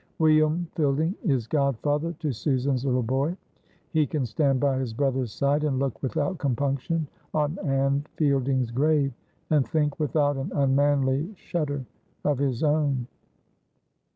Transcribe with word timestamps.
William 0.17 0.65
Fielding 0.73 1.13
is 1.23 1.45
godfather 1.45 2.13
to 2.13 2.31
Susan's 2.31 2.83
little 2.85 3.03
boy. 3.03 3.37
He 3.91 4.07
can 4.07 4.25
stand 4.25 4.59
by 4.59 4.79
his 4.79 4.95
brother's 4.95 5.31
side 5.31 5.63
and 5.63 5.77
look 5.77 6.01
without 6.01 6.39
compunction 6.39 7.05
on 7.35 7.59
Anne 7.59 8.07
Fielding's 8.15 8.71
grave, 8.71 9.13
and 9.51 9.67
think 9.67 9.99
without 9.99 10.37
an 10.37 10.51
unmanly 10.55 11.31
shudder 11.35 11.85
of 12.25 12.39
his 12.39 12.63
own. 12.63 13.05